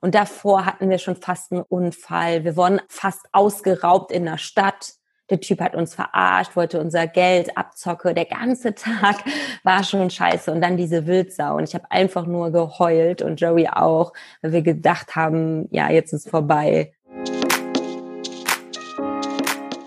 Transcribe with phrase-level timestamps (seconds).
[0.00, 2.44] Und davor hatten wir schon fast einen Unfall.
[2.44, 4.92] Wir wurden fast ausgeraubt in der Stadt.
[5.28, 8.14] Der Typ hat uns verarscht, wollte unser Geld abzocke.
[8.14, 9.16] Der ganze Tag
[9.64, 10.52] war schon scheiße.
[10.52, 11.56] Und dann diese Wildsau.
[11.56, 16.12] Und ich habe einfach nur geheult und Joey auch, weil wir gedacht haben, ja, jetzt
[16.12, 16.92] ist vorbei.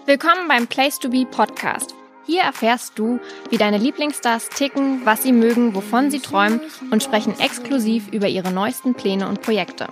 [0.05, 1.95] Willkommen beim Place to Be Podcast.
[2.25, 3.19] Hier erfährst du,
[3.49, 6.59] wie deine Lieblingsstars ticken, was sie mögen, wovon sie träumen
[6.91, 9.87] und sprechen exklusiv über ihre neuesten Pläne und Projekte.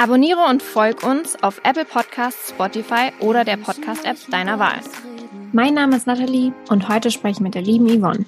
[0.00, 4.80] Abonniere und folg uns auf Apple Podcasts, Spotify oder der Podcast-App deiner Wahl.
[5.52, 8.24] Mein Name ist Nathalie und heute spreche ich mit der lieben Yvonne.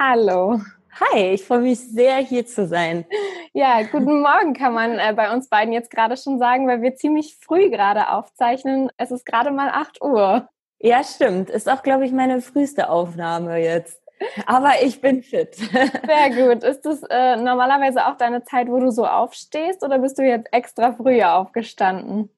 [0.00, 0.60] Hallo.
[0.98, 3.04] Hi, ich freue mich sehr, hier zu sein.
[3.52, 6.96] Ja, guten Morgen kann man äh, bei uns beiden jetzt gerade schon sagen, weil wir
[6.96, 8.90] ziemlich früh gerade aufzeichnen.
[8.96, 10.48] Es ist gerade mal 8 Uhr.
[10.80, 11.50] Ja, stimmt.
[11.50, 14.02] Ist auch, glaube ich, meine früheste Aufnahme jetzt.
[14.46, 15.54] Aber ich bin fit.
[15.54, 16.64] Sehr gut.
[16.64, 20.52] Ist das äh, normalerweise auch deine Zeit, wo du so aufstehst oder bist du jetzt
[20.52, 22.30] extra früher aufgestanden?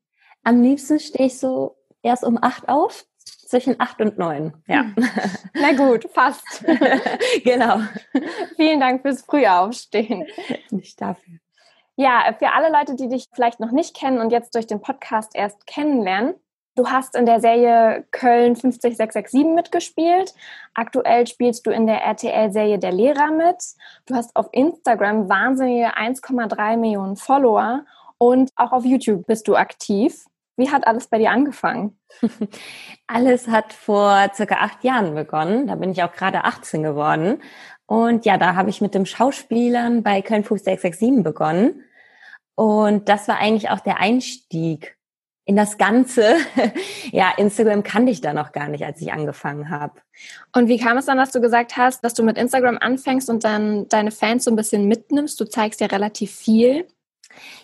[0.42, 3.04] Am liebsten stehe ich so erst um acht auf,
[3.50, 4.54] zwischen acht und neun.
[4.68, 4.86] Ja.
[5.54, 6.64] Na gut, fast.
[7.44, 7.80] genau.
[8.56, 10.26] Vielen Dank fürs frühe Aufstehen.
[10.70, 11.34] Nicht dafür.
[11.96, 15.32] Ja, für alle Leute, die dich vielleicht noch nicht kennen und jetzt durch den Podcast
[15.34, 16.34] erst kennenlernen,
[16.76, 20.34] Du hast in der Serie Köln 50667 mitgespielt.
[20.74, 23.56] Aktuell spielst du in der RTL-Serie Der Lehrer mit.
[24.06, 27.84] Du hast auf Instagram wahnsinnige 1,3 Millionen Follower
[28.18, 30.24] und auch auf YouTube bist du aktiv.
[30.56, 31.98] Wie hat alles bei dir angefangen?
[33.06, 35.66] alles hat vor circa acht Jahren begonnen.
[35.66, 37.42] Da bin ich auch gerade 18 geworden.
[37.86, 41.82] Und ja, da habe ich mit dem Schauspielern bei Köln 50667 begonnen.
[42.54, 44.99] Und das war eigentlich auch der Einstieg
[45.44, 46.36] in das Ganze.
[47.10, 50.00] ja, Instagram kannte ich da noch gar nicht, als ich angefangen habe.
[50.54, 53.44] Und wie kam es dann, dass du gesagt hast, dass du mit Instagram anfängst und
[53.44, 55.40] dann deine Fans so ein bisschen mitnimmst?
[55.40, 56.86] Du zeigst ja relativ viel.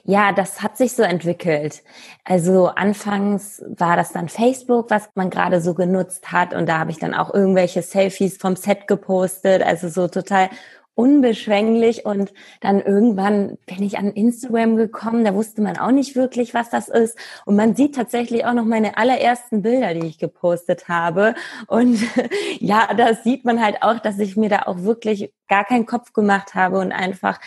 [0.04, 1.82] Ja, das hat sich so entwickelt.
[2.24, 6.92] Also anfangs war das dann Facebook, was man gerade so genutzt hat und da habe
[6.92, 10.50] ich dann auch irgendwelche Selfies vom Set gepostet, also so total
[10.96, 16.54] unbeschwänglich und dann irgendwann bin ich an Instagram gekommen, da wusste man auch nicht wirklich,
[16.54, 20.88] was das ist und man sieht tatsächlich auch noch meine allerersten Bilder, die ich gepostet
[20.88, 21.34] habe
[21.68, 22.00] und
[22.58, 26.12] ja, da sieht man halt auch, dass ich mir da auch wirklich gar keinen Kopf
[26.14, 27.38] gemacht habe und einfach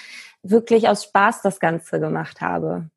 [0.43, 2.89] wirklich aus Spaß das Ganze gemacht habe.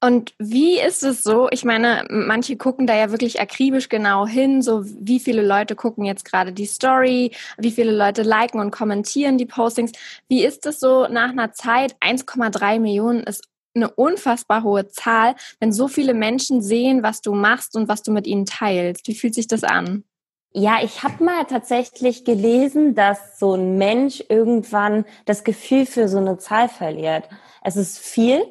[0.00, 1.48] Und wie ist es so?
[1.50, 6.04] Ich meine, manche gucken da ja wirklich akribisch genau hin, so wie viele Leute gucken
[6.04, 9.90] jetzt gerade die Story, wie viele Leute liken und kommentieren die Postings.
[10.28, 11.96] Wie ist es so nach einer Zeit?
[12.00, 13.44] 1,3 Millionen ist
[13.74, 18.12] eine unfassbar hohe Zahl, wenn so viele Menschen sehen, was du machst und was du
[18.12, 19.08] mit ihnen teilst.
[19.08, 20.04] Wie fühlt sich das an?
[20.52, 26.18] Ja, ich habe mal tatsächlich gelesen, dass so ein Mensch irgendwann das Gefühl für so
[26.18, 27.28] eine Zahl verliert.
[27.62, 28.42] Es ist viel,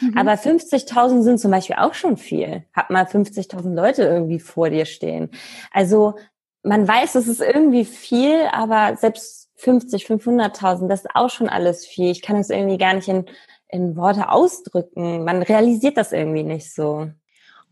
[0.00, 0.16] Mhm.
[0.16, 2.64] Aber 50.000 sind zum Beispiel auch schon viel.
[2.74, 5.30] Hab mal 50.000 Leute irgendwie vor dir stehen.
[5.70, 6.14] Also
[6.62, 11.86] man weiß, es ist irgendwie viel, aber selbst 50, 500.000, das ist auch schon alles
[11.86, 12.10] viel.
[12.10, 13.26] Ich kann es irgendwie gar nicht in,
[13.68, 15.24] in Worte ausdrücken.
[15.24, 17.10] Man realisiert das irgendwie nicht so.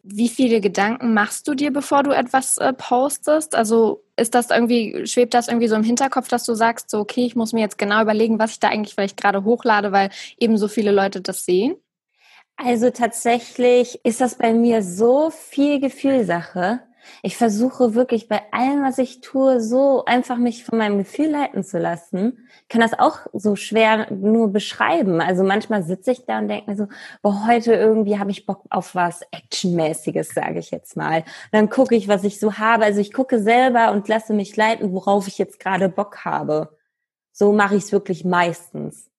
[0.02, 3.54] Wie viele Gedanken machst du dir, bevor du etwas äh, postest?
[3.54, 7.26] Also ist das irgendwie, schwebt das irgendwie so im Hinterkopf, dass du sagst, so, okay,
[7.26, 10.56] ich muss mir jetzt genau überlegen, was ich da eigentlich vielleicht gerade hochlade, weil eben
[10.56, 11.76] so viele Leute das sehen?
[12.62, 16.80] Also tatsächlich ist das bei mir so viel Gefühlsache.
[17.22, 21.64] Ich versuche wirklich bei allem, was ich tue, so einfach mich von meinem Gefühl leiten
[21.64, 22.46] zu lassen.
[22.62, 25.22] Ich kann das auch so schwer nur beschreiben.
[25.22, 26.86] Also manchmal sitze ich da und denke mir so,
[27.22, 31.20] boah, heute irgendwie habe ich Bock auf was Actionmäßiges, sage ich jetzt mal.
[31.20, 32.84] Und dann gucke ich, was ich so habe.
[32.84, 36.76] Also ich gucke selber und lasse mich leiten, worauf ich jetzt gerade Bock habe.
[37.32, 39.09] So mache ich es wirklich meistens.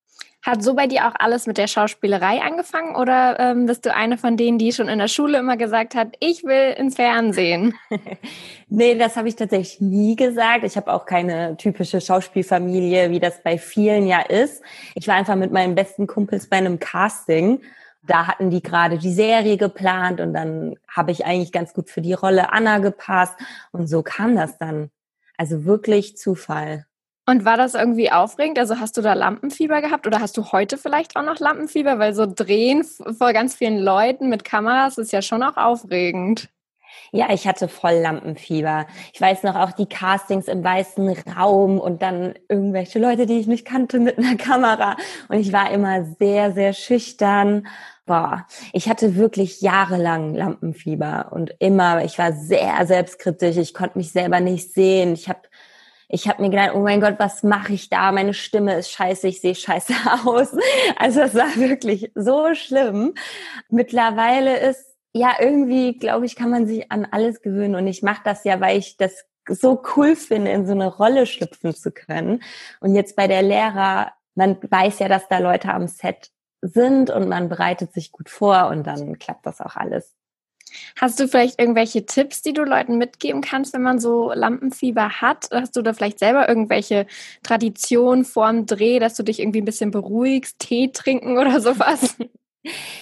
[0.43, 4.17] Hat so bei dir auch alles mit der Schauspielerei angefangen oder ähm, bist du eine
[4.17, 7.75] von denen, die schon in der Schule immer gesagt hat, ich will ins Fernsehen?
[8.67, 10.63] nee, das habe ich tatsächlich nie gesagt.
[10.63, 14.63] Ich habe auch keine typische Schauspielfamilie, wie das bei vielen ja ist.
[14.95, 17.61] Ich war einfach mit meinen besten Kumpels bei einem Casting.
[18.01, 22.01] Da hatten die gerade die Serie geplant und dann habe ich eigentlich ganz gut für
[22.01, 23.35] die Rolle Anna gepasst
[23.71, 24.89] und so kam das dann.
[25.37, 26.87] Also wirklich Zufall.
[27.31, 28.59] Und war das irgendwie aufregend?
[28.59, 31.97] Also hast du da Lampenfieber gehabt oder hast du heute vielleicht auch noch Lampenfieber?
[31.97, 36.49] Weil so drehen vor ganz vielen Leuten mit Kameras ist ja schon auch aufregend.
[37.13, 38.85] Ja, ich hatte voll Lampenfieber.
[39.13, 41.07] Ich weiß noch auch die Castings im weißen
[41.37, 44.97] Raum und dann irgendwelche Leute, die ich nicht kannte mit einer Kamera.
[45.29, 47.65] Und ich war immer sehr, sehr schüchtern.
[48.05, 53.55] Boah, ich hatte wirklich jahrelang Lampenfieber und immer, ich war sehr selbstkritisch.
[53.55, 55.13] Ich konnte mich selber nicht sehen.
[55.13, 55.39] Ich habe
[56.13, 58.11] Ich habe mir gedacht, oh mein Gott, was mache ich da?
[58.11, 59.93] Meine Stimme ist scheiße, ich sehe scheiße
[60.25, 60.53] aus.
[60.97, 63.13] Also es war wirklich so schlimm.
[63.69, 68.21] Mittlerweile ist ja irgendwie, glaube ich, kann man sich an alles gewöhnen und ich mache
[68.25, 72.43] das ja, weil ich das so cool finde, in so eine Rolle schlüpfen zu können.
[72.81, 76.29] Und jetzt bei der Lehrer, man weiß ja, dass da Leute am Set
[76.61, 80.13] sind und man bereitet sich gut vor und dann klappt das auch alles.
[80.99, 85.49] Hast du vielleicht irgendwelche Tipps, die du Leuten mitgeben kannst, wenn man so Lampenfieber hat?
[85.51, 87.07] Hast du da vielleicht selber irgendwelche
[87.43, 92.15] Traditionen vorm Dreh, dass du dich irgendwie ein bisschen beruhigst, Tee trinken oder sowas?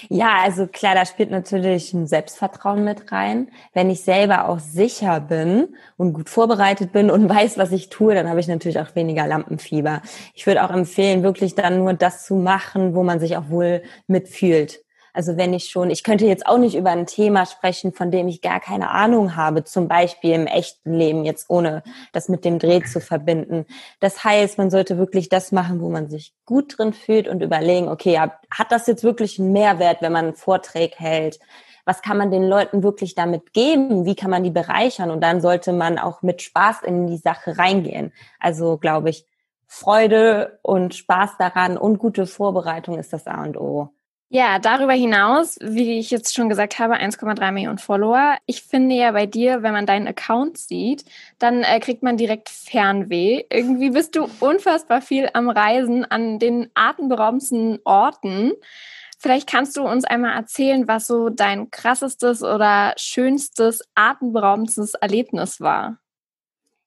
[0.08, 3.52] Ja, also klar, da spielt natürlich ein Selbstvertrauen mit rein.
[3.74, 8.16] Wenn ich selber auch sicher bin und gut vorbereitet bin und weiß, was ich tue,
[8.16, 10.02] dann habe ich natürlich auch weniger Lampenfieber.
[10.34, 13.84] Ich würde auch empfehlen, wirklich dann nur das zu machen, wo man sich auch wohl
[14.08, 14.84] mitfühlt.
[15.20, 18.30] Also wenn ich schon, ich könnte jetzt auch nicht über ein Thema sprechen, von dem
[18.30, 21.84] ich gar keine Ahnung habe, zum Beispiel im echten Leben, jetzt ohne
[22.14, 23.66] das mit dem Dreh zu verbinden.
[24.00, 27.90] Das heißt, man sollte wirklich das machen, wo man sich gut drin fühlt und überlegen,
[27.90, 31.42] okay, hat das jetzt wirklich einen Mehrwert, wenn man einen Vortrag hält?
[31.84, 34.06] Was kann man den Leuten wirklich damit geben?
[34.06, 35.12] Wie kann man die bereichern?
[35.12, 38.14] Und dann sollte man auch mit Spaß in die Sache reingehen.
[38.40, 39.26] Also glaube ich,
[39.68, 43.90] Freude und Spaß daran und gute Vorbereitung ist das A und O.
[44.32, 48.38] Ja, darüber hinaus, wie ich jetzt schon gesagt habe, 1,3 Millionen Follower.
[48.46, 51.04] Ich finde ja bei dir, wenn man deinen Account sieht,
[51.40, 53.46] dann äh, kriegt man direkt Fernweh.
[53.50, 58.52] Irgendwie bist du unfassbar viel am Reisen an den atemberaubendsten Orten.
[59.18, 65.98] Vielleicht kannst du uns einmal erzählen, was so dein krassestes oder schönstes, atemberaubendstes Erlebnis war.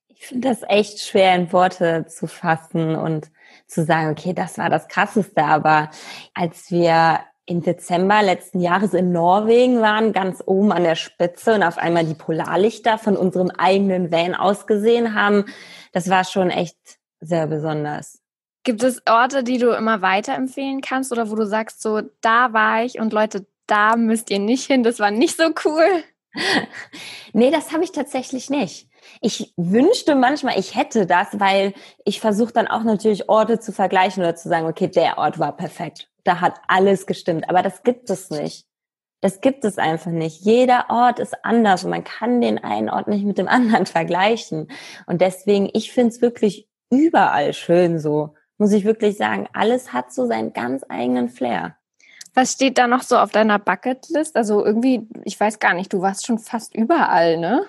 [0.07, 3.29] Ich finde das echt schwer in Worte zu fassen und
[3.67, 5.43] zu sagen, okay, das war das Krasseste.
[5.43, 5.89] Aber
[6.33, 11.63] als wir im Dezember letzten Jahres in Norwegen waren, ganz oben an der Spitze und
[11.63, 15.45] auf einmal die Polarlichter von unserem eigenen Van ausgesehen haben.
[15.91, 16.77] Das war schon echt
[17.19, 18.19] sehr besonders.
[18.63, 22.83] Gibt es Orte, die du immer weiterempfehlen kannst oder wo du sagst, so, da war
[22.83, 26.03] ich und Leute, da müsst ihr nicht hin, das war nicht so cool?
[27.33, 28.87] nee, das habe ich tatsächlich nicht.
[29.19, 31.73] Ich wünschte manchmal, ich hätte das, weil
[32.05, 35.55] ich versuche dann auch natürlich Orte zu vergleichen oder zu sagen, okay, der Ort war
[35.57, 37.49] perfekt da hat alles gestimmt.
[37.49, 38.65] Aber das gibt es nicht.
[39.21, 40.41] Das gibt es einfach nicht.
[40.41, 44.67] Jeder Ort ist anders und man kann den einen Ort nicht mit dem anderen vergleichen.
[45.05, 48.35] Und deswegen, ich finde es wirklich überall schön so.
[48.57, 51.77] Muss ich wirklich sagen, alles hat so seinen ganz eigenen Flair.
[52.33, 54.35] Was steht da noch so auf deiner Bucketlist?
[54.35, 57.65] Also irgendwie, ich weiß gar nicht, du warst schon fast überall, ne?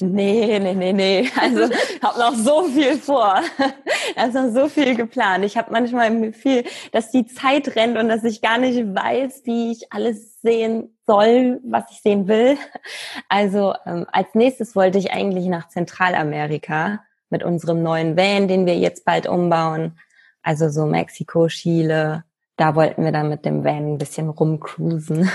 [0.00, 1.30] Nee, nee, nee, nee.
[1.40, 3.40] Also ich habe noch so viel vor.
[4.16, 5.44] Da ist noch so viel geplant.
[5.44, 6.62] Ich habe manchmal im Gefühl,
[6.92, 11.60] dass die Zeit rennt und dass ich gar nicht weiß, wie ich alles sehen soll,
[11.64, 12.56] was ich sehen will.
[13.28, 17.00] Also ähm, als nächstes wollte ich eigentlich nach Zentralamerika
[17.30, 19.98] mit unserem neuen Van, den wir jetzt bald umbauen.
[20.42, 22.24] Also so Mexiko, Chile.
[22.56, 25.28] Da wollten wir dann mit dem Van ein bisschen rumcruisen.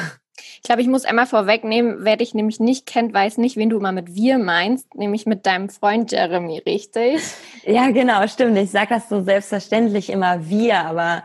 [0.62, 3.78] Ich glaube, ich muss einmal vorwegnehmen, wer dich nämlich nicht kennt, weiß nicht, wen du
[3.78, 7.22] immer mit wir meinst, nämlich mit deinem Freund Jeremy, richtig?
[7.64, 8.58] Ja, genau, stimmt.
[8.58, 11.24] Ich sage das so selbstverständlich immer wir, aber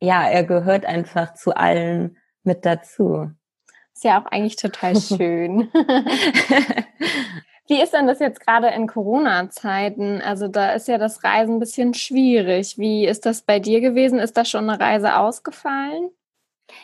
[0.00, 3.30] ja, er gehört einfach zu allen mit dazu.
[3.94, 5.70] Ist ja auch eigentlich total schön.
[7.66, 10.20] Wie ist denn das jetzt gerade in Corona-Zeiten?
[10.20, 12.76] Also da ist ja das Reisen ein bisschen schwierig.
[12.76, 14.18] Wie ist das bei dir gewesen?
[14.18, 16.10] Ist da schon eine Reise ausgefallen?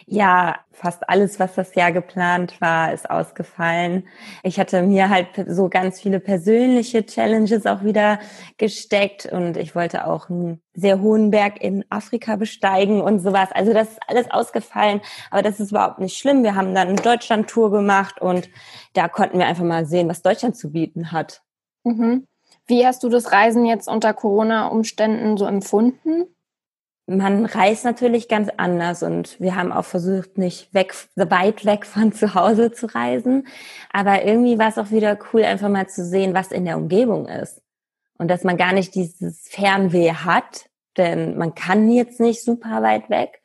[0.06, 4.08] Ja, fast alles, was das Jahr geplant war, ist ausgefallen.
[4.42, 8.18] Ich hatte mir halt so ganz viele persönliche Challenges auch wieder
[8.56, 13.50] gesteckt und ich wollte auch einen sehr hohen Berg in Afrika besteigen und sowas.
[13.52, 16.42] Also das ist alles ausgefallen, aber das ist überhaupt nicht schlimm.
[16.42, 18.48] Wir haben dann eine Deutschland-Tour gemacht und
[18.94, 21.42] da konnten wir einfach mal sehen, was Deutschland zu bieten hat.
[21.84, 22.26] Mhm.
[22.66, 26.34] Wie hast du das Reisen jetzt unter Corona-Umständen so empfunden?
[27.06, 32.12] Man reist natürlich ganz anders und wir haben auch versucht, nicht weg, weit weg von
[32.12, 33.48] zu Hause zu reisen.
[33.92, 37.26] Aber irgendwie war es auch wieder cool, einfach mal zu sehen, was in der Umgebung
[37.26, 37.60] ist.
[38.18, 40.66] Und dass man gar nicht dieses Fernweh hat,
[40.96, 43.40] denn man kann jetzt nicht super weit weg.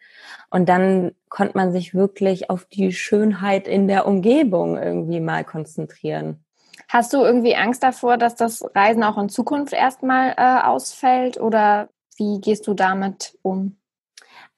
[0.50, 6.43] Und dann konnte man sich wirklich auf die Schönheit in der Umgebung irgendwie mal konzentrieren.
[6.88, 11.89] Hast du irgendwie Angst davor, dass das Reisen auch in Zukunft erstmal äh, ausfällt oder
[12.17, 13.77] wie gehst du damit um?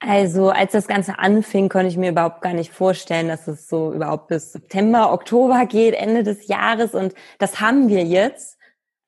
[0.00, 3.92] Also als das Ganze anfing, konnte ich mir überhaupt gar nicht vorstellen, dass es so
[3.92, 6.94] überhaupt bis September, Oktober geht, Ende des Jahres.
[6.94, 8.58] Und das haben wir jetzt.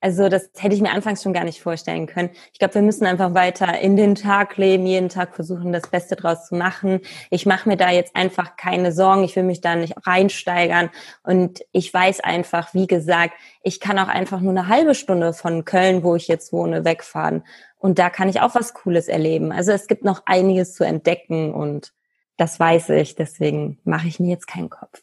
[0.03, 2.31] Also das hätte ich mir anfangs schon gar nicht vorstellen können.
[2.53, 6.17] Ich glaube, wir müssen einfach weiter in den Tag leben, jeden Tag versuchen, das Beste
[6.17, 7.01] draus zu machen.
[7.29, 9.25] Ich mache mir da jetzt einfach keine Sorgen.
[9.25, 10.89] Ich will mich da nicht reinsteigern.
[11.23, 15.67] Und ich weiß einfach, wie gesagt, ich kann auch einfach nur eine halbe Stunde von
[15.67, 17.45] Köln, wo ich jetzt wohne, wegfahren.
[17.81, 19.51] Und da kann ich auch was Cooles erleben.
[19.51, 21.93] Also es gibt noch einiges zu entdecken und
[22.37, 23.17] das weiß ich.
[23.17, 25.03] Deswegen mache ich mir jetzt keinen Kopf.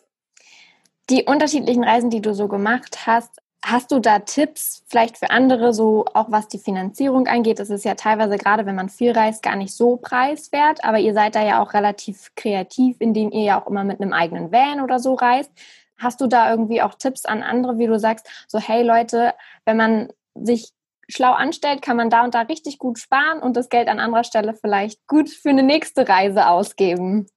[1.10, 5.74] Die unterschiedlichen Reisen, die du so gemacht hast, Hast du da Tipps vielleicht für andere,
[5.74, 7.60] so auch was die Finanzierung angeht?
[7.60, 11.14] Es ist ja teilweise gerade, wenn man viel reist, gar nicht so preiswert, aber ihr
[11.14, 14.80] seid da ja auch relativ kreativ, indem ihr ja auch immer mit einem eigenen Van
[14.80, 15.52] oder so reist.
[15.98, 19.34] Hast du da irgendwie auch Tipps an andere, wie du sagst, so hey Leute,
[19.66, 20.72] wenn man sich
[21.08, 24.24] schlau anstellt, kann man da und da richtig gut sparen und das Geld an anderer
[24.24, 27.28] Stelle vielleicht gut für eine nächste Reise ausgeben?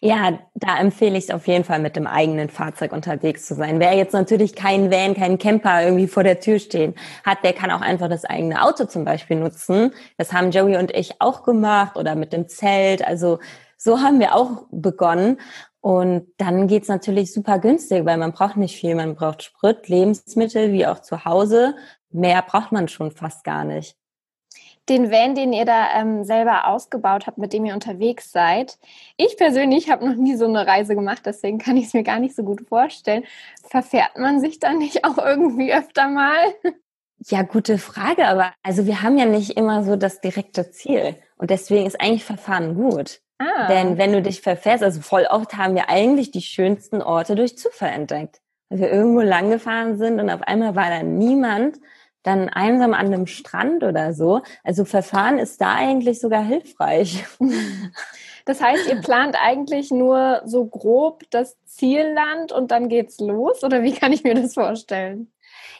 [0.00, 3.80] Ja, da empfehle ich es auf jeden Fall, mit dem eigenen Fahrzeug unterwegs zu sein.
[3.80, 7.70] Wer jetzt natürlich keinen Van, keinen Camper irgendwie vor der Tür stehen hat, der kann
[7.70, 9.92] auch einfach das eigene Auto zum Beispiel nutzen.
[10.18, 13.06] Das haben Joey und ich auch gemacht oder mit dem Zelt.
[13.06, 13.38] Also
[13.76, 15.40] so haben wir auch begonnen.
[15.80, 18.94] Und dann geht's natürlich super günstig, weil man braucht nicht viel.
[18.94, 21.74] Man braucht Sprit, Lebensmittel, wie auch zu Hause.
[22.12, 23.96] Mehr braucht man schon fast gar nicht
[24.88, 28.78] den Van, den ihr da ähm, selber ausgebaut habt, mit dem ihr unterwegs seid.
[29.16, 32.18] Ich persönlich habe noch nie so eine Reise gemacht, deswegen kann ich es mir gar
[32.18, 33.24] nicht so gut vorstellen.
[33.62, 36.36] Verfährt man sich dann nicht auch irgendwie öfter mal?
[37.26, 41.50] Ja, gute Frage, aber also wir haben ja nicht immer so das direkte Ziel und
[41.50, 43.20] deswegen ist eigentlich Verfahren gut.
[43.38, 43.68] Ah.
[43.68, 47.56] Denn wenn du dich verfährst, also voll oft haben wir eigentlich die schönsten Orte durch
[47.56, 48.40] Zufall entdeckt.
[48.68, 51.78] Weil wir irgendwo lang gefahren sind und auf einmal war da niemand
[52.22, 54.42] dann einsam an einem Strand oder so.
[54.64, 57.24] Also Verfahren ist da eigentlich sogar hilfreich.
[58.44, 63.62] Das heißt, ihr plant eigentlich nur so grob das Zielland und dann geht's los?
[63.62, 65.32] Oder wie kann ich mir das vorstellen?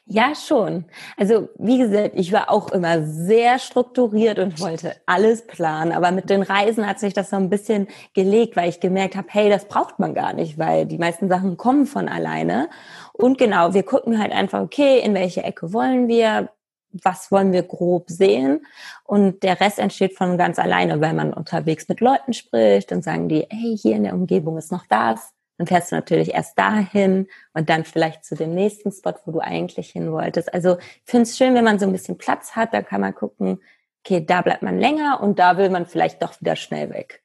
[0.04, 0.84] Ja, schon.
[1.16, 5.92] Also, wie gesagt, ich war auch immer sehr strukturiert und wollte alles planen.
[5.92, 9.28] Aber mit den Reisen hat sich das so ein bisschen gelegt, weil ich gemerkt habe,
[9.30, 12.68] hey, das braucht man gar nicht, weil die meisten Sachen kommen von alleine.
[13.12, 16.50] Und genau, wir gucken halt einfach, okay, in welche Ecke wollen wir,
[16.92, 18.66] was wollen wir grob sehen
[19.04, 23.28] und der Rest entsteht von ganz alleine, weil man unterwegs mit Leuten spricht und sagen
[23.28, 25.32] die, hey, hier in der Umgebung ist noch das.
[25.58, 29.40] Dann fährst du natürlich erst dahin und dann vielleicht zu dem nächsten Spot, wo du
[29.40, 30.52] eigentlich hin wolltest.
[30.52, 33.14] Also ich finde es schön, wenn man so ein bisschen Platz hat, da kann man
[33.14, 33.62] gucken,
[34.04, 37.21] okay, da bleibt man länger und da will man vielleicht doch wieder schnell weg.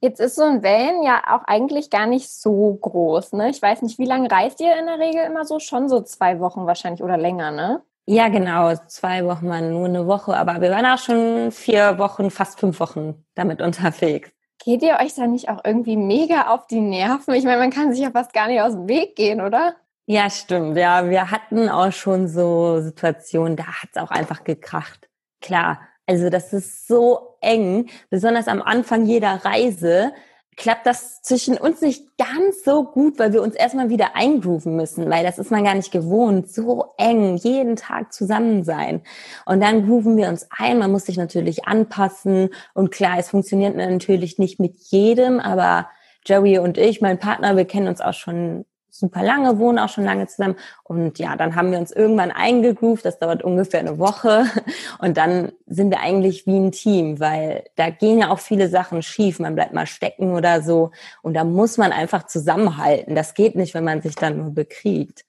[0.00, 3.32] Jetzt ist so ein Van ja auch eigentlich gar nicht so groß.
[3.32, 3.50] Ne?
[3.50, 5.58] Ich weiß nicht, wie lange reist ihr in der Regel immer so?
[5.58, 7.82] Schon so zwei Wochen wahrscheinlich oder länger, ne?
[8.06, 8.74] Ja, genau.
[8.86, 12.78] Zwei Wochen waren nur eine Woche, aber wir waren auch schon vier Wochen, fast fünf
[12.80, 14.30] Wochen damit unterwegs.
[14.62, 17.34] Geht ihr euch da nicht auch irgendwie mega auf die Nerven?
[17.34, 19.74] Ich meine, man kann sich ja fast gar nicht aus dem Weg gehen, oder?
[20.06, 20.76] Ja, stimmt.
[20.76, 25.08] Ja, wir hatten auch schon so Situationen, da hat es auch einfach gekracht.
[25.40, 30.12] Klar, also das ist so eng, besonders am Anfang jeder Reise
[30.56, 35.10] klappt das zwischen uns nicht ganz so gut, weil wir uns erstmal wieder eingrooven müssen,
[35.10, 39.02] weil das ist man gar nicht gewohnt, so eng jeden Tag zusammen sein.
[39.46, 42.50] Und dann grooven wir uns ein, man muss sich natürlich anpassen.
[42.72, 45.88] Und klar, es funktioniert natürlich nicht mit jedem, aber
[46.24, 50.04] Joey und ich, mein Partner, wir kennen uns auch schon super lange, wohnen auch schon
[50.04, 50.56] lange zusammen.
[50.84, 53.04] Und ja, dann haben wir uns irgendwann eingegroovt.
[53.04, 54.46] Das dauert ungefähr eine Woche.
[55.00, 59.02] Und dann sind wir eigentlich wie ein Team, weil da gehen ja auch viele Sachen
[59.02, 59.40] schief.
[59.40, 60.92] Man bleibt mal stecken oder so.
[61.22, 63.14] Und da muss man einfach zusammenhalten.
[63.14, 65.24] Das geht nicht, wenn man sich dann nur bekriegt.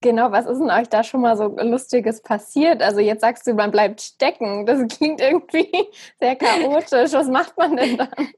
[0.00, 2.82] Genau, was ist denn euch da schon mal so Lustiges passiert?
[2.82, 4.66] Also jetzt sagst du, man bleibt stecken.
[4.66, 5.70] Das klingt irgendwie
[6.18, 7.12] sehr chaotisch.
[7.12, 8.28] Was macht man denn dann?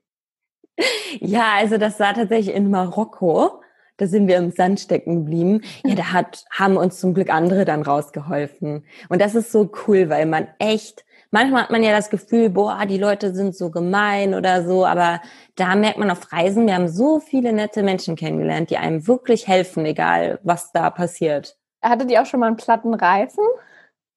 [1.20, 3.60] Ja, also das war tatsächlich in Marokko
[3.96, 5.60] da sind wir im Sand stecken geblieben.
[5.84, 8.84] Ja, da hat, haben uns zum Glück andere dann rausgeholfen.
[9.08, 12.86] Und das ist so cool, weil man echt, manchmal hat man ja das Gefühl, boah,
[12.86, 15.20] die Leute sind so gemein oder so, aber
[15.54, 19.46] da merkt man auf Reisen, wir haben so viele nette Menschen kennengelernt, die einem wirklich
[19.46, 21.56] helfen, egal was da passiert.
[21.82, 23.44] Hattet ihr auch schon mal einen platten Reifen?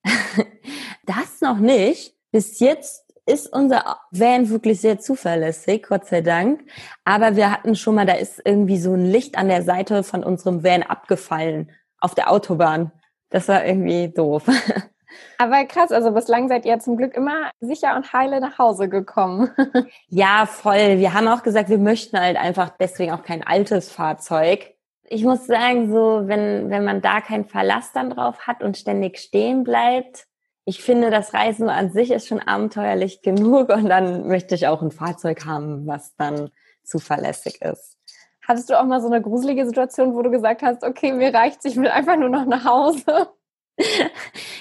[1.06, 2.16] das noch nicht.
[2.32, 6.62] Bis jetzt ist unser Van wirklich sehr zuverlässig, Gott sei Dank.
[7.06, 10.24] Aber wir hatten schon mal, da ist irgendwie so ein Licht an der Seite von
[10.24, 12.92] unserem Van abgefallen auf der Autobahn.
[13.30, 14.44] Das war irgendwie doof.
[15.38, 19.50] Aber krass, also bislang seid ihr zum Glück immer sicher und heile nach Hause gekommen.
[20.10, 21.00] Ja, voll.
[21.00, 24.74] Wir haben auch gesagt, wir möchten halt einfach deswegen auch kein altes Fahrzeug.
[25.04, 29.20] Ich muss sagen, so, wenn, wenn man da keinen Verlass dann drauf hat und ständig
[29.20, 30.27] stehen bleibt,
[30.68, 34.82] ich finde, das Reisen an sich ist schon abenteuerlich genug und dann möchte ich auch
[34.82, 36.50] ein Fahrzeug haben, was dann
[36.84, 37.98] zuverlässig ist.
[38.46, 41.64] Hattest du auch mal so eine gruselige Situation, wo du gesagt hast, okay, mir reicht
[41.64, 43.30] ich will einfach nur noch nach Hause?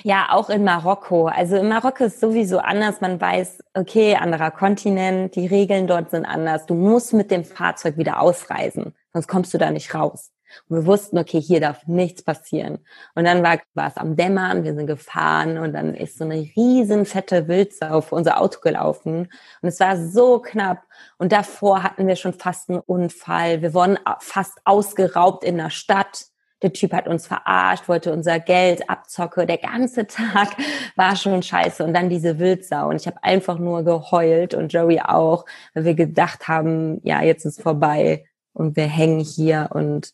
[0.05, 1.27] ja, auch in Marokko.
[1.27, 3.01] Also in Marokko ist sowieso anders.
[3.01, 6.67] Man weiß, okay, anderer Kontinent, die Regeln dort sind anders.
[6.67, 10.31] Du musst mit dem Fahrzeug wieder ausreisen, sonst kommst du da nicht raus.
[10.69, 12.79] Und wir wussten, okay, hier darf nichts passieren.
[13.15, 16.49] Und dann war, war es am Dämmern, wir sind gefahren und dann ist so eine
[16.57, 19.29] riesen fette Wildsau auf unser Auto gelaufen.
[19.63, 20.83] Und es war so knapp.
[21.19, 23.63] Und davor hatten wir schon fast einen Unfall.
[23.63, 26.27] Wir wurden fast ausgeraubt in der Stadt.
[26.63, 29.47] Der Typ hat uns verarscht, wollte unser Geld abzocke.
[29.47, 30.57] Der ganze Tag
[30.97, 31.85] war schon scheiße.
[31.85, 32.89] Und dann diese Wildsau.
[32.89, 35.45] Und ich habe einfach nur geheult und Joey auch,
[35.75, 40.13] weil wir gedacht haben, ja, jetzt ist vorbei und wir hängen hier und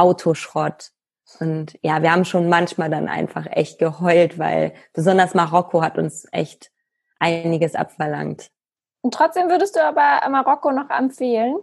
[0.00, 0.90] Autoschrott.
[1.38, 6.26] Und ja, wir haben schon manchmal dann einfach echt geheult, weil besonders Marokko hat uns
[6.32, 6.72] echt
[7.18, 8.50] einiges abverlangt.
[9.02, 11.56] Und trotzdem würdest du aber Marokko noch empfehlen?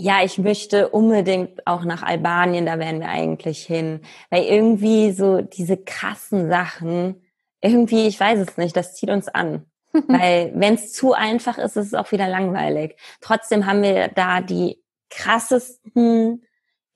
[0.00, 4.02] Ja, ich möchte unbedingt auch nach Albanien, da werden wir eigentlich hin.
[4.30, 7.22] Weil irgendwie so diese krassen Sachen,
[7.60, 9.64] irgendwie, ich weiß es nicht, das zieht uns an.
[9.92, 12.96] Weil wenn es zu einfach ist, ist es auch wieder langweilig.
[13.20, 16.44] Trotzdem haben wir da die krassesten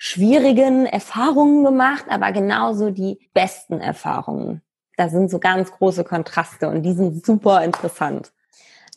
[0.04, 4.60] schwierigen Erfahrungen gemacht, aber genauso die besten Erfahrungen.
[4.96, 8.32] Da sind so ganz große Kontraste und die sind super interessant.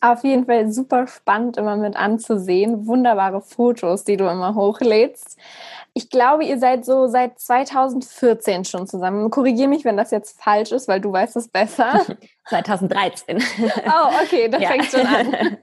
[0.00, 2.88] Auf jeden Fall super spannend immer mit anzusehen.
[2.88, 5.38] Wunderbare Fotos, die du immer hochlädst.
[5.98, 9.30] Ich glaube, ihr seid so seit 2014 schon zusammen.
[9.30, 12.04] Korrigiere mich, wenn das jetzt falsch ist, weil du weißt es besser.
[12.50, 13.42] 2013.
[13.86, 14.68] Oh, okay, das ja.
[14.68, 15.56] fängt schon an.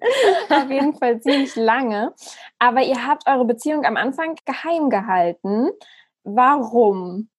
[0.50, 2.16] Auf jeden Fall ziemlich lange.
[2.58, 5.70] Aber ihr habt eure Beziehung am Anfang geheim gehalten.
[6.24, 7.30] Warum?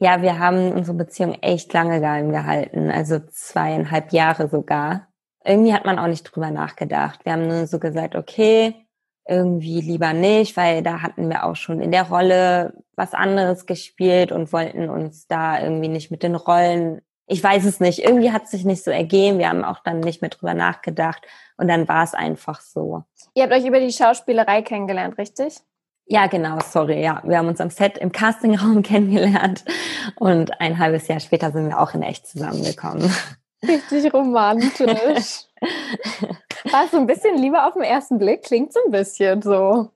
[0.00, 5.06] Ja, wir haben unsere Beziehung echt lange geheim gehalten, also zweieinhalb Jahre sogar.
[5.44, 7.24] Irgendwie hat man auch nicht drüber nachgedacht.
[7.24, 8.81] Wir haben nur so gesagt, okay,
[9.26, 14.32] irgendwie lieber nicht, weil da hatten wir auch schon in der Rolle was anderes gespielt
[14.32, 18.44] und wollten uns da irgendwie nicht mit den Rollen, ich weiß es nicht, irgendwie hat
[18.44, 21.22] es sich nicht so ergeben, wir haben auch dann nicht mehr drüber nachgedacht
[21.56, 23.04] und dann war es einfach so.
[23.34, 25.58] Ihr habt euch über die Schauspielerei kennengelernt, richtig?
[26.06, 27.22] Ja, genau, sorry, ja.
[27.24, 29.64] Wir haben uns am Set im Castingraum kennengelernt
[30.16, 33.10] und ein halbes Jahr später sind wir auch in echt zusammengekommen.
[33.66, 35.46] Richtig romantisch.
[36.70, 38.42] War so ein bisschen lieber auf den ersten Blick?
[38.42, 39.90] Klingt so ein bisschen so.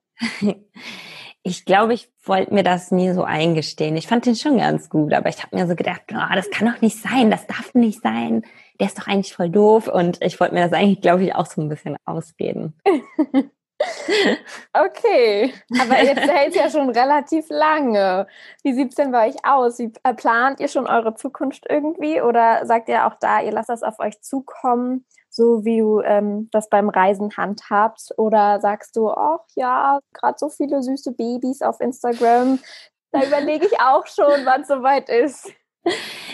[1.43, 3.97] Ich glaube, ich wollte mir das nie so eingestehen.
[3.97, 6.73] Ich fand den schon ganz gut, aber ich habe mir so gedacht, oh, das kann
[6.73, 8.43] doch nicht sein, das darf nicht sein.
[8.81, 9.87] Der ist doch eigentlich voll doof.
[9.87, 12.75] Und ich wollte mir das eigentlich, glaube ich, auch so ein bisschen ausreden.
[14.73, 18.27] Okay, aber jetzt hält es ja schon relativ lange.
[18.63, 19.79] Wie sieht es denn bei euch aus?
[19.79, 23.69] Wie äh, plant ihr schon eure Zukunft irgendwie oder sagt ihr auch da, ihr lasst
[23.69, 28.19] das auf euch zukommen, so wie du ähm, das beim Reisen handhabst?
[28.19, 32.59] Oder sagst du, ach ja, gerade so viele süße Babys auf Instagram,
[33.13, 35.53] da überlege ich auch schon, wann es soweit ist.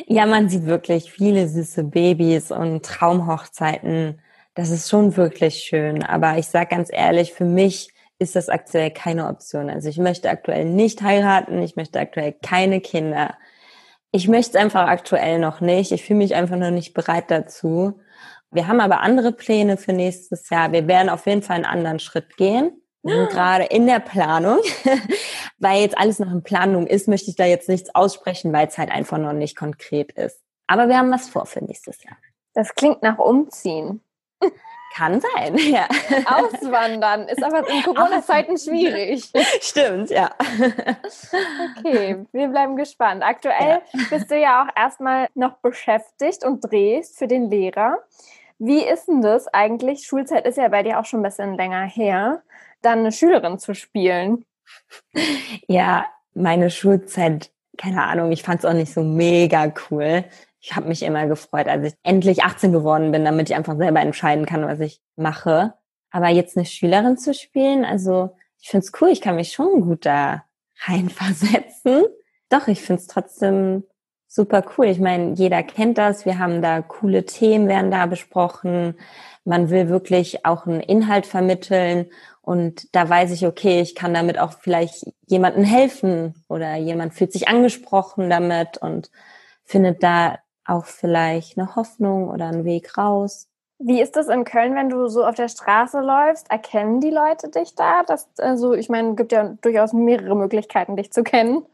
[0.06, 4.20] Ja, man sieht wirklich viele süße Babys und Traumhochzeiten
[4.54, 6.02] das ist schon wirklich schön.
[6.02, 9.70] Aber ich sage ganz ehrlich, für mich ist das aktuell keine Option.
[9.70, 13.36] Also ich möchte aktuell nicht heiraten, ich möchte aktuell keine Kinder.
[14.12, 15.90] Ich möchte es einfach aktuell noch nicht.
[15.90, 18.00] Ich fühle mich einfach noch nicht bereit dazu.
[18.50, 20.72] Wir haben aber andere Pläne für nächstes Jahr.
[20.72, 22.82] Wir werden auf jeden Fall einen anderen Schritt gehen.
[23.02, 24.58] Wir sind gerade in der Planung.
[25.58, 28.76] weil jetzt alles noch in Planung ist, möchte ich da jetzt nichts aussprechen, weil es
[28.78, 30.40] halt einfach noch nicht konkret ist.
[30.66, 32.16] Aber wir haben was vor für nächstes Jahr.
[32.54, 34.02] Das klingt nach Umziehen.
[34.94, 35.88] Kann sein, ja.
[36.26, 39.30] Auswandern ist aber in Corona-Zeiten schwierig.
[39.60, 40.30] Stimmt, ja.
[41.78, 43.22] Okay, wir bleiben gespannt.
[43.22, 44.00] Aktuell ja.
[44.10, 47.98] bist du ja auch erstmal noch beschäftigt und drehst für den Lehrer.
[48.58, 50.04] Wie ist denn das eigentlich?
[50.04, 52.42] Schulzeit ist ja bei dir auch schon ein bisschen länger her,
[52.82, 54.44] dann eine Schülerin zu spielen.
[55.66, 60.24] Ja, meine Schulzeit, keine Ahnung, ich fand es auch nicht so mega cool
[60.62, 64.00] ich habe mich immer gefreut, als ich endlich 18 geworden bin, damit ich einfach selber
[64.00, 65.74] entscheiden kann, was ich mache.
[66.10, 69.80] Aber jetzt eine Schülerin zu spielen, also ich finde es cool, ich kann mich schon
[69.80, 70.44] gut da
[70.84, 72.04] reinversetzen.
[72.48, 73.82] Doch, ich finde es trotzdem
[74.28, 74.86] super cool.
[74.86, 78.94] Ich meine, jeder kennt das, wir haben da coole Themen, werden da besprochen.
[79.44, 82.06] Man will wirklich auch einen Inhalt vermitteln
[82.42, 87.32] und da weiß ich, okay, ich kann damit auch vielleicht jemandem helfen oder jemand fühlt
[87.32, 89.10] sich angesprochen damit und
[89.64, 93.48] findet da auch vielleicht eine Hoffnung oder einen Weg raus.
[93.78, 96.50] Wie ist das in Köln, wenn du so auf der Straße läufst?
[96.50, 98.02] Erkennen die Leute dich da?
[98.04, 101.64] Das, also, ich meine, es gibt ja durchaus mehrere Möglichkeiten, dich zu kennen.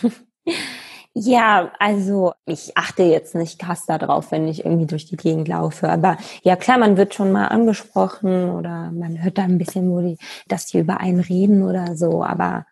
[1.20, 5.88] Ja, also ich achte jetzt nicht krass darauf, wenn ich irgendwie durch die Gegend laufe.
[5.88, 10.00] Aber ja, klar, man wird schon mal angesprochen oder man hört da ein bisschen, wo
[10.00, 12.22] die, dass die über einen reden oder so.
[12.22, 12.66] Aber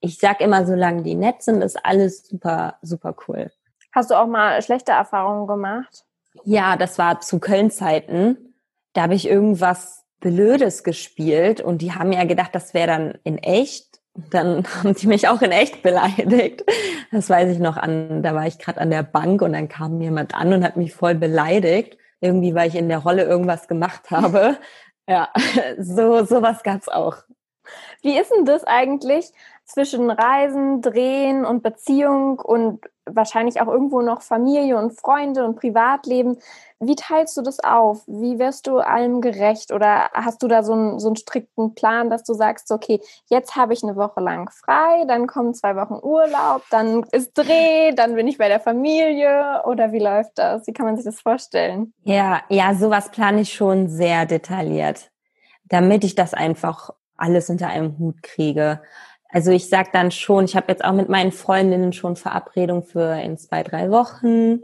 [0.00, 3.50] ich sag immer, solange die nett sind, ist alles super, super cool.
[3.92, 6.04] Hast du auch mal schlechte Erfahrungen gemacht?
[6.44, 8.54] Ja, das war zu Köln-Zeiten.
[8.94, 13.38] Da habe ich irgendwas Blödes gespielt und die haben ja gedacht, das wäre dann in
[13.38, 13.89] echt.
[14.14, 16.64] Dann haben die mich auch in echt beleidigt.
[17.10, 20.00] Das weiß ich noch an, da war ich gerade an der Bank und dann kam
[20.00, 21.96] jemand an und hat mich voll beleidigt.
[22.20, 24.56] Irgendwie, weil ich in der Rolle irgendwas gemacht habe.
[25.08, 25.28] Ja,
[25.78, 27.16] so sowas gab's auch.
[28.00, 29.32] Wie ist denn das eigentlich
[29.64, 36.38] zwischen Reisen, Drehen und Beziehung und wahrscheinlich auch irgendwo noch Familie und Freunde und Privatleben?
[36.82, 38.04] Wie teilst du das auf?
[38.06, 39.70] Wie wirst du allem gerecht?
[39.70, 43.54] Oder hast du da so einen, so einen strikten Plan, dass du sagst, okay, jetzt
[43.54, 48.14] habe ich eine Woche lang frei, dann kommen zwei Wochen Urlaub, dann ist Dreh, dann
[48.14, 49.62] bin ich bei der Familie?
[49.66, 50.66] Oder wie läuft das?
[50.66, 51.92] Wie kann man sich das vorstellen?
[52.02, 55.10] Ja, ja, sowas plane ich schon sehr detailliert,
[55.64, 58.80] damit ich das einfach alles unter einem Hut kriege.
[59.28, 63.20] Also ich sag dann schon, ich habe jetzt auch mit meinen Freundinnen schon Verabredung für
[63.20, 64.62] in zwei, drei Wochen.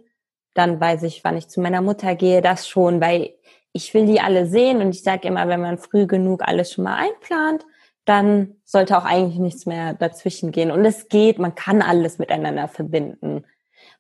[0.57, 3.35] Dann weiß ich, wann ich zu meiner Mutter gehe, das schon, weil
[3.73, 6.85] ich will die alle sehen und ich sage immer, wenn man früh genug alles schon
[6.85, 7.67] mal einplant,
[8.07, 10.71] dann sollte auch eigentlich nichts mehr dazwischen gehen.
[10.71, 13.45] Und es geht, man kann alles miteinander verbinden.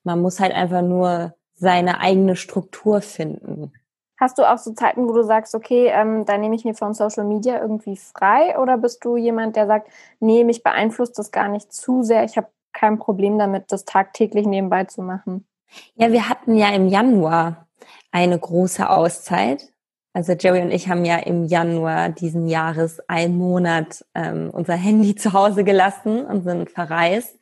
[0.03, 3.73] Man muss halt einfach nur seine eigene Struktur finden.
[4.19, 6.95] Hast du auch so Zeiten, wo du sagst, okay, ähm, da nehme ich mir von
[6.95, 8.59] Social Media irgendwie frei?
[8.59, 9.91] Oder bist du jemand, der sagt,
[10.21, 14.47] nee, mich beeinflusst das gar nicht zu sehr, ich habe kein Problem damit, das tagtäglich
[14.47, 15.47] nebenbei zu machen?
[15.95, 17.69] Ja, wir hatten ja im Januar
[18.11, 19.73] eine große Auszeit.
[20.13, 25.15] Also Jerry und ich haben ja im Januar diesen Jahres einen Monat ähm, unser Handy
[25.15, 27.39] zu Hause gelassen und sind verreist.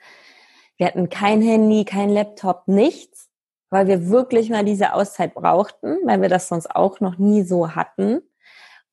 [0.77, 3.31] Wir hatten kein Handy, kein Laptop, nichts
[3.75, 7.75] weil wir wirklich mal diese Auszeit brauchten, weil wir das sonst auch noch nie so
[7.75, 8.23] hatten.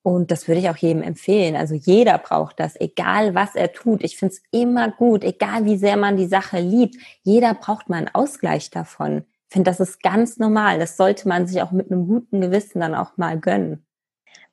[0.04, 1.56] Und das würde ich auch jedem empfehlen.
[1.56, 4.04] Also jeder braucht das, egal was er tut.
[4.04, 6.96] Ich finde es immer gut, egal wie sehr man die Sache liebt.
[7.22, 9.26] Jeder braucht mal einen Ausgleich davon.
[9.50, 10.80] Ich finde, das ist ganz normal.
[10.80, 13.86] Das sollte man sich auch mit einem guten Gewissen dann auch mal gönnen.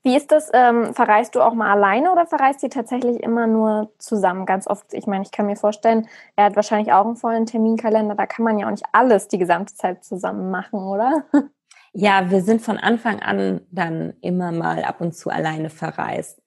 [0.02, 0.50] Wie ist das?
[0.54, 4.46] Ähm, verreist du auch mal alleine oder verreist ihr tatsächlich immer nur zusammen?
[4.46, 8.14] Ganz oft, ich meine, ich kann mir vorstellen, er hat wahrscheinlich auch einen vollen Terminkalender,
[8.14, 11.24] da kann man ja auch nicht alles die gesamte Zeit zusammen machen, oder?
[11.92, 16.42] Ja, wir sind von Anfang an dann immer mal ab und zu alleine verreist,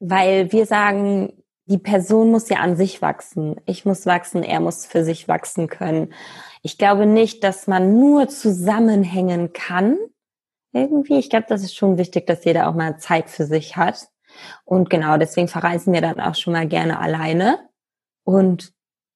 [0.00, 1.32] weil wir sagen,
[1.66, 3.60] die Person muss ja an sich wachsen.
[3.66, 6.14] Ich muss wachsen, er muss für sich wachsen können.
[6.62, 9.98] Ich glaube nicht, dass man nur zusammenhängen kann,
[10.72, 11.18] irgendwie.
[11.18, 14.08] Ich glaube, das ist schon wichtig, dass jeder auch mal Zeit für sich hat.
[14.64, 17.68] Und genau, deswegen verreisen wir dann auch schon mal gerne alleine.
[18.24, 18.72] Und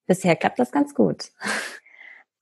[0.07, 1.31] bisher klappt das ganz gut.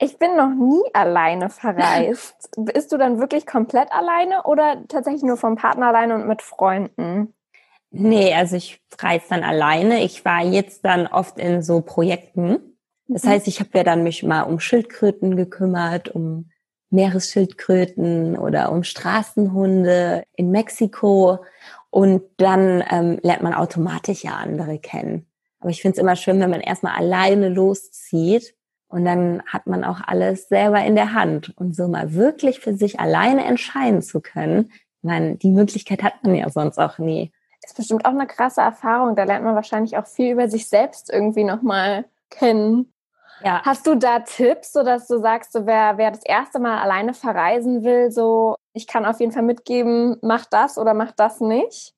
[0.00, 2.50] Ich bin noch nie alleine verreist.
[2.56, 7.34] Bist du dann wirklich komplett alleine oder tatsächlich nur vom Partner alleine und mit Freunden?
[7.90, 10.04] Nee, also ich reise dann alleine.
[10.04, 12.78] Ich war jetzt dann oft in so Projekten.
[13.08, 13.30] Das mhm.
[13.30, 16.50] heißt, ich habe ja dann mich mal um Schildkröten gekümmert, um
[16.90, 21.38] Meeresschildkröten oder um Straßenhunde in Mexiko.
[21.90, 25.26] Und dann ähm, lernt man automatisch ja andere kennen.
[25.58, 28.54] Aber ich finde es immer schön, wenn man erstmal alleine loszieht
[28.88, 31.52] und dann hat man auch alles selber in der Hand.
[31.56, 34.72] Und so mal wirklich für sich alleine entscheiden zu können,
[35.02, 37.32] man, die Möglichkeit hat man ja sonst auch nie.
[37.64, 39.14] Ist bestimmt auch eine krasse Erfahrung.
[39.14, 42.92] Da lernt man wahrscheinlich auch viel über sich selbst irgendwie nochmal kennen.
[43.44, 43.62] Ja.
[43.64, 47.14] Hast du da Tipps, so dass du sagst, so wer, wer das erste Mal alleine
[47.14, 51.94] verreisen will, so ich kann auf jeden Fall mitgeben, mach das oder mach das nicht?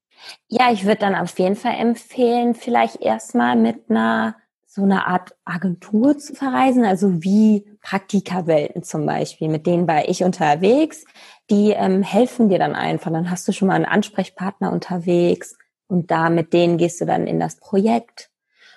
[0.48, 4.36] Ja, ich würde dann auf jeden Fall empfehlen, vielleicht erstmal mit einer
[4.72, 10.22] so einer Art Agentur zu verreisen, also wie Praktikerwelten zum Beispiel, mit denen war ich
[10.22, 11.04] unterwegs,
[11.50, 13.10] die ähm, helfen dir dann einfach.
[13.10, 17.26] Dann hast du schon mal einen Ansprechpartner unterwegs und da mit denen gehst du dann
[17.26, 18.30] in das Projekt.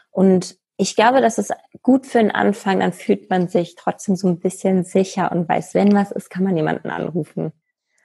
[0.10, 1.54] Und ich glaube, das ist
[1.84, 5.76] gut für den Anfang, dann fühlt man sich trotzdem so ein bisschen sicher und weiß,
[5.76, 7.52] wenn was ist, kann man jemanden anrufen.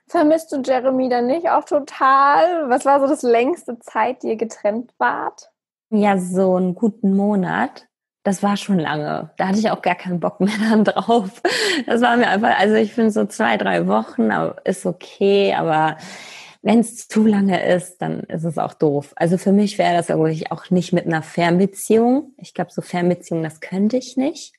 [0.09, 2.69] Vermisst du Jeremy dann nicht auch total?
[2.69, 5.51] Was war so das längste Zeit, die ihr getrennt wart?
[5.91, 7.87] Ja, so einen guten Monat.
[8.23, 9.31] Das war schon lange.
[9.39, 11.43] Da hatte ich auch gar keinen Bock mehr dann drauf.
[11.87, 14.31] Das war mir einfach, also ich finde so zwei, drei Wochen
[14.65, 15.97] ist okay, aber
[16.61, 19.15] wenn es zu lange ist, dann ist es auch doof.
[19.17, 22.33] Also für mich wäre das wirklich auch nicht mit einer Fernbeziehung.
[22.37, 24.55] Ich glaube, so Fernbeziehung, das könnte ich nicht.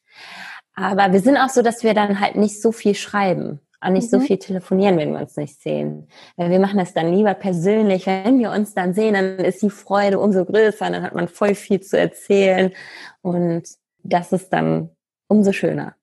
[0.73, 4.11] Aber wir sind auch so, dass wir dann halt nicht so viel schreiben, auch nicht
[4.11, 4.19] mhm.
[4.19, 6.07] so viel telefonieren, wenn wir uns nicht sehen.
[6.35, 8.05] Weil wir machen das dann lieber persönlich.
[8.07, 11.55] Wenn wir uns dann sehen, dann ist die Freude umso größer, dann hat man voll
[11.55, 12.73] viel zu erzählen
[13.21, 13.63] und
[14.03, 14.89] das ist dann
[15.27, 15.95] umso schöner.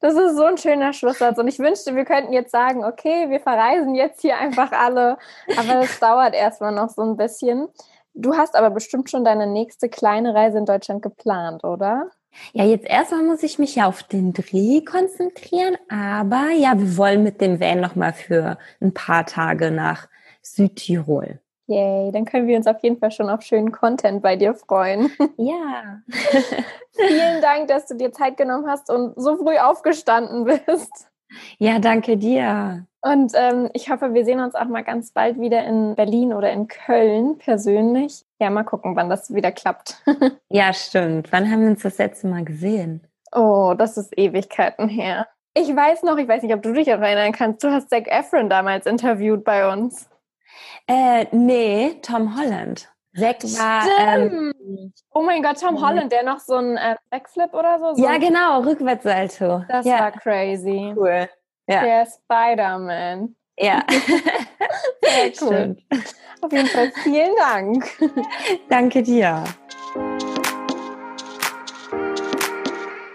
[0.00, 1.36] Das ist so ein schöner Schlusssatz.
[1.38, 5.18] Und ich wünschte, wir könnten jetzt sagen, okay, wir verreisen jetzt hier einfach alle.
[5.58, 7.68] Aber es dauert erstmal noch so ein bisschen.
[8.14, 12.10] Du hast aber bestimmt schon deine nächste kleine Reise in Deutschland geplant, oder?
[12.52, 17.22] Ja, jetzt erstmal muss ich mich ja auf den Dreh konzentrieren, aber ja, wir wollen
[17.22, 20.08] mit dem Van nochmal für ein paar Tage nach
[20.42, 21.40] Südtirol.
[21.66, 25.10] Yay, dann können wir uns auf jeden Fall schon auf schönen Content bei dir freuen.
[25.36, 26.02] Ja.
[26.92, 31.08] Vielen Dank, dass du dir Zeit genommen hast und so früh aufgestanden bist.
[31.58, 32.86] Ja, danke dir.
[33.02, 36.52] Und ähm, ich hoffe, wir sehen uns auch mal ganz bald wieder in Berlin oder
[36.52, 38.24] in Köln persönlich.
[38.38, 40.02] Ja, mal gucken, wann das wieder klappt.
[40.50, 41.32] ja, stimmt.
[41.32, 43.06] Wann haben wir uns das letzte Mal gesehen?
[43.32, 45.28] Oh, das ist Ewigkeiten her.
[45.54, 48.50] Ich weiß noch, ich weiß nicht, ob du dich erinnern kannst, du hast Zac Efron
[48.50, 50.08] damals interviewt bei uns.
[50.86, 52.88] Äh, nee, Tom Holland.
[53.16, 53.84] Zack war.
[53.98, 54.52] Ähm,
[55.12, 57.94] oh mein Gott, Tom Holland, der noch so ein äh, Backflip oder so?
[57.94, 59.64] so ja, genau, Rückwärtssalto.
[59.68, 59.98] Das ja.
[59.98, 60.94] war crazy.
[60.96, 61.28] Cool.
[61.70, 61.82] Ja.
[61.82, 63.36] Der Spider-Man.
[63.56, 63.84] Ja.
[65.02, 65.76] Sehr cool.
[65.78, 65.82] Stimmt.
[66.40, 67.84] Auf jeden Fall vielen Dank.
[68.68, 69.44] Danke dir.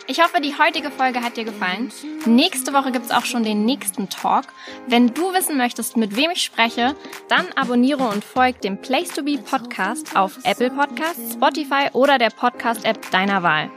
[0.07, 1.91] Ich hoffe, die heutige Folge hat dir gefallen.
[2.25, 4.45] Nächste Woche gibt es auch schon den nächsten Talk.
[4.87, 6.95] Wenn du wissen möchtest, mit wem ich spreche,
[7.27, 12.29] dann abonniere und folge dem Place to Be Podcast auf Apple Podcasts, Spotify oder der
[12.29, 13.69] Podcast-App deiner Wahl.